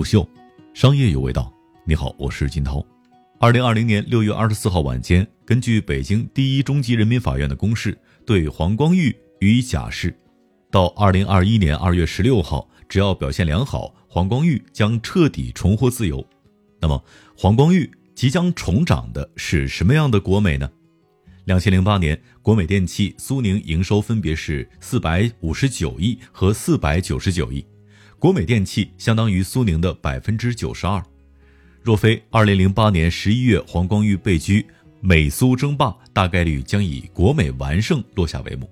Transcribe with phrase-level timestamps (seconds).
[0.00, 0.26] 不秀，
[0.72, 1.52] 商业有味道。
[1.84, 2.82] 你好，我是金涛。
[3.38, 10.18] 二零二零年六月二十四号晚间，根据北京第一中级人民法院的公示，对黄光裕予以假释。
[10.70, 16.26] 到二零二一年二月十六号，只要表现良好，黄光裕将彻底重获自由。
[16.80, 17.04] 那么，
[17.36, 20.70] 黄光裕即将重掌的是什么样的国美呢？
[21.44, 27.62] 两千零八年，国美电器苏宁营收分别是四百五十九亿和四百九十九亿，
[28.20, 31.02] 国美电器相当于苏宁的百分之九十二。
[31.82, 34.66] 若非二零零八年十一月黄光裕被拘，
[35.00, 38.70] 美苏争霸大概率将以国美完胜落下帷幕。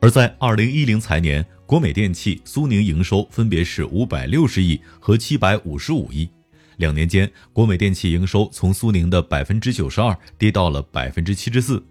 [0.00, 6.28] 而在二零一零财年，国美电器苏宁营收分别是五百六十亿和七百五十五亿，
[6.76, 11.84] 两年间，国美电器营收从苏宁的百分之九十二跌到了百分之七十四。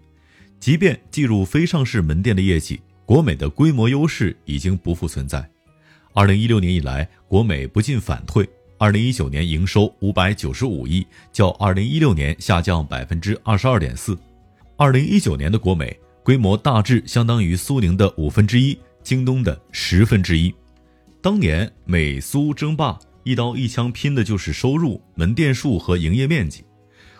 [0.58, 5.46] 即便计入非上市门店的业绩，国美的规模优势已经不复存在。
[6.16, 8.48] 二零一六年以来，国美不进反退，
[8.78, 14.16] 二零一九年营收五百九十五亿，较二零一六年下降百分之二十二点四。
[14.78, 20.54] 二零一九年的国美规模大致相当于苏宁的五分之一，京东的十分之一。
[21.20, 26.64] 当年美苏争霸，一刀一枪拼的就是收入、门店数和营业面积。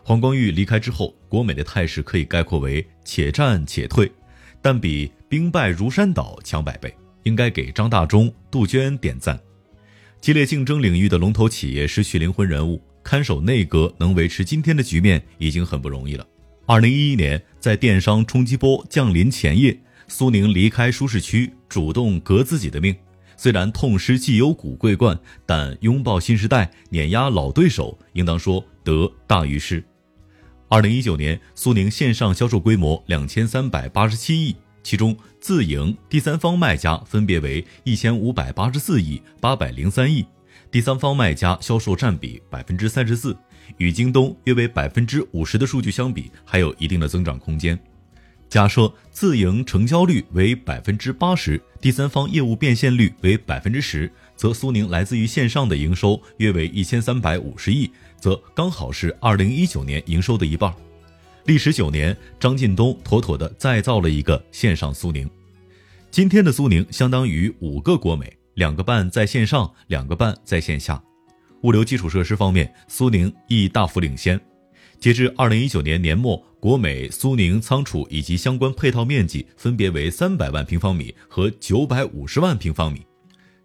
[0.03, 4.11] 黄光裕离开之后，国美的态势可以概括为且战且退，
[4.63, 6.91] 但比兵败如山倒强百倍，
[7.27, 9.39] 应该给张大中、杜鹃点赞。
[10.21, 16.25] 激烈竞争领域的龙头企业失去灵魂人物，看守内阁能维持今天的局面已经很不容易了。
[16.67, 22.95] 二零一一年，在电商冲击波降临前夜，苏宁离开舒适区，主动革自己的命。
[23.37, 29.85] 虽然痛失既有股桂冠，但拥抱新时代，碾压老对手，应当说得大于失。
[30.69, 40.25] 二零一九年，苏宁线上销售规模两千三百八十七亿，其中自营、第三方卖家分别为一千五百八十四亿、八百零三亿，
[40.71, 43.37] 第三方卖家销售占比百分之三十四，
[43.79, 47.77] 与京东约为百分之五十的数据相比，还有一定的增长空间。
[48.49, 57.91] 假设自营成交率为百分之八十，第三方业务变现率为百分之十，则苏宁来自于线上的营收约为一千三百五十亿。
[58.21, 60.73] 则刚好是二零一九年营收的一半。
[61.47, 65.31] 历时九年，张近东妥妥的再造了一个线上苏宁。
[66.11, 71.01] 今天的苏宁相当于五个国美，两个半在线上，两个半在线下。
[71.63, 74.41] 物流基础设施方面，苏宁亦大幅领先。
[74.99, 83.03] 截至二零一九年年末，国美苏宁仓储以及相关配套面积分别为三百万平方米和九百五十万平方米。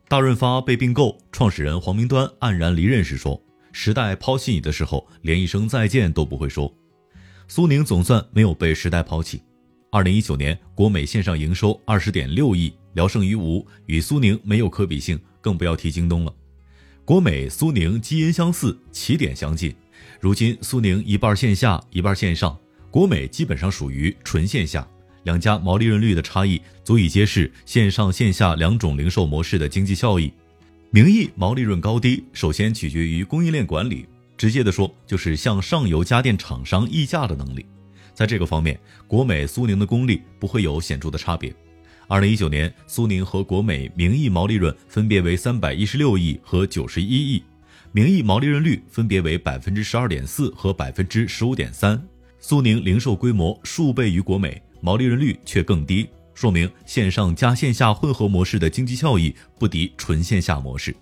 [0.08, 3.41] 大润发被并购，创始人黄明端黯然离任时说。
[3.72, 6.72] 时代抛弃你的时候，连一声再见都不会说。
[7.53, 9.41] 苏宁总算没有被时代抛弃。
[9.91, 16.34] 二零一九年，国美线上营收二十点六亿，聊胜于无，与苏宁没有可比性，更不要提京东了。
[17.03, 19.75] 国美、苏宁基因相似，起点相近。
[20.22, 22.57] 如今，苏宁一半线下，一半线上，
[22.90, 24.88] 国美基本上属于纯线下。
[25.23, 30.31] 两家毛利润率的差异，足以揭示线上线下两种零售模式的经济效益。
[30.90, 34.06] 名义毛利润高低，首先取决于供应链管理。
[34.41, 37.63] 直接的说，就是向上游家电厂商议价的能力。
[38.12, 41.53] 在这个方面，国美、苏宁的功力不会有显著的差别。
[42.07, 47.44] 二零一九年，苏宁和国美名义毛利润分别为三百一十六亿和九十一亿，
[47.91, 52.03] 名义毛利润率分别为百分之十二点四和百分之十五点三。
[52.40, 56.09] 苏宁零售规模数倍于国美，毛利润率却更低。
[56.34, 60.96] 说明线上加线下混合模式的经济效益不敌纯线下模式，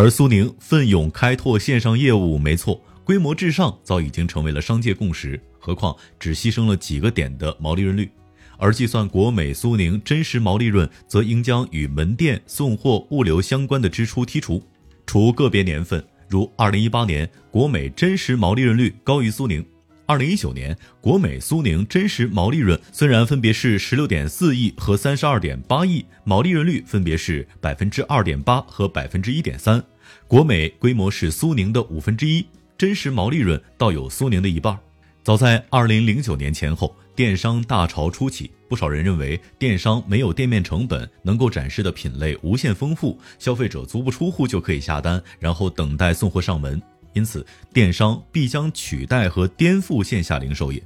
[0.00, 5.38] 而苏宁奋勇开拓线上业务，没错，规模至上早已经成为了商界共识。
[5.58, 8.10] 何况只牺牲了几个点的毛利润率，
[8.56, 14.66] 而计算国美、苏宁真实毛利润，则应将与门店、送货、物流相关的支出剔除。
[15.04, 19.62] 除个别年份，如二零一八年，国美真实毛利润率高于苏宁。
[20.10, 29.80] 二零一九年，国美、苏宁真实毛利润虽然分别是十六点四亿和三十二点八亿，毛利润率分别是百分之二点八和百分之一点三。
[30.26, 32.44] 国美规模是苏宁的五分之一，
[32.76, 34.76] 真实毛利润倒有苏宁的一半。
[35.22, 46.82] 早在二零零九年前后，电商大潮初起，不少人认为电商没有店面成本，能够展示的品类无限丰富，消费者足不出户就可以下单，然后等待送货上门。
[47.12, 50.82] 因此，电商必将取代和颠覆线下零售业。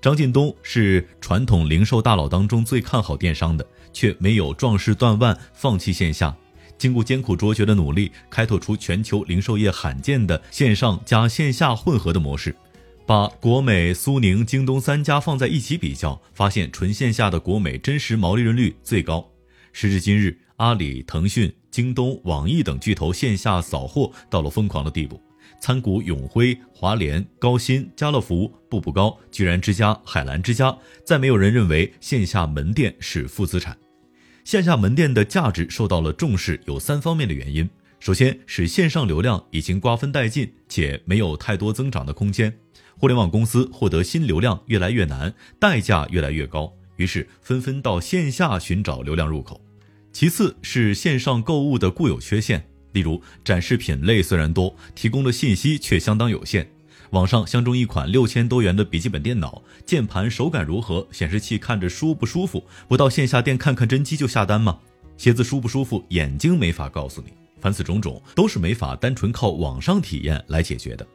[0.00, 6.36] 张近东是传统零售大佬当中最看好电商的，却没有壮士断腕放弃线下。
[6.78, 12.54] 经过艰苦卓绝的努力，开拓出全球零售业罕见的线上加线下混合的模式。
[13.04, 19.28] 把国美、苏宁、京东三家放在一起比较，发现纯线下的国美真实毛利润率最高。
[19.72, 25.20] 时至今日，阿里、腾讯、京东、网易等巨头线下扫货到了疯狂的地步。
[25.60, 33.76] 参股永辉、华联、高鑫、家乐福、步步高、居然之家、海澜之家，再没有人认为线下门店是负资产。
[34.44, 37.68] 线下门店的价值受到了重视，有三方面的原因：
[38.00, 42.50] 首先是线上流量已经瓜分殆尽，且没有太多增长的空间；
[42.96, 49.60] 互联网公司获得新流量越来越难，代价越来越高，于是纷纷到线下寻找流量入口。
[50.12, 52.67] 其次是线上购物的固有缺陷。
[52.92, 56.68] 例如，展示品类虽然多，提供的信息却相当有限。
[57.10, 61.06] 网上相中一款六千多元的笔记本电脑，键盘手感如何？
[61.10, 62.62] 显示器看着舒不舒服？
[62.86, 64.78] 不到线下店看看真机就下单吗？
[65.16, 66.04] 鞋子舒不舒服？
[66.10, 67.32] 眼睛没法告诉你。
[67.60, 71.06] 凡此种种，都是没法单纯靠网上体验来解决的。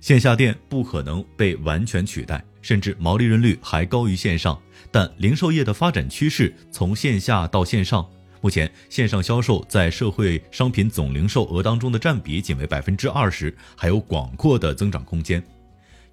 [0.00, 4.56] 线下店不可能被完全取代，甚至毛利润率还高于线上。
[4.90, 8.08] 但零售业的发展趋势从线下到线上。
[8.42, 15.40] 目前，线上销售在社会商品总零售额当中的占比仅为百分之二十，还有广阔的增长空间。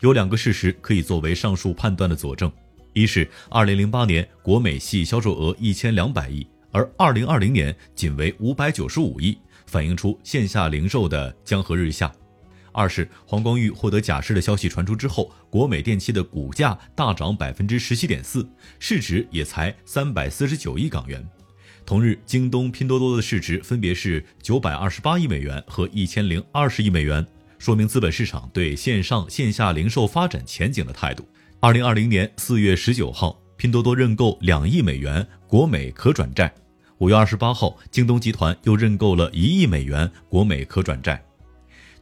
[0.01, 2.51] 有两个事实可以作为上述判断的佐证：
[2.93, 9.35] 一是二零零八年国美系销售额一千两百亿，而二零二零年仅为五百九十五亿，
[9.65, 12.11] 反映出线下零售的江河日下；
[12.71, 18.47] 二是黄光裕获得假释的消息传出之后，国美电器的股价大涨百分之十七点四，
[18.77, 21.27] 市值也才三百四十九亿港元。
[21.89, 27.25] 同日，京东、拼多多的市值分别是九百二十八亿美元和一千零二十亿美元，
[27.57, 31.27] 说明资本市场对线上线下零售发展前景的态度。
[31.59, 36.47] 二零二零年四月十九号，拼多多认购两亿美元国美可转债；
[36.99, 41.19] 五月二十八号，京东集团又认购了一亿美元国美可转债。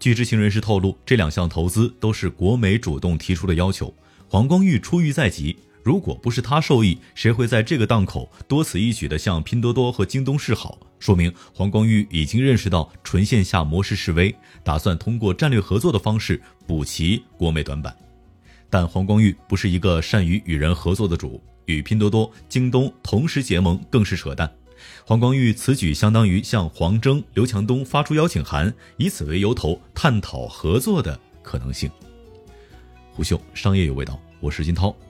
[0.02, 3.94] 据知情人士透露，这两项投资都是国美主动提出的要求。
[4.28, 5.56] 黄光裕出狱在即。
[5.88, 10.78] 如果不是他受益，谁会在这个档口多此一举地向拼多多和京东示好？
[11.00, 14.36] 说明黄光裕已经认识到纯线下模式示威，
[14.66, 17.96] 打算通过战略合作的方式补齐国美短板。
[18.70, 24.52] 但黄光裕不是一个善于与人合作的主，与拼多多、京东同时结盟更是扯淡。
[25.06, 31.90] 黄光裕此举相当于向黄峥、刘强东发出邀请函，以此为由头探讨合作的可能性。
[33.14, 34.94] 虎嗅商业有味道，我是金涛。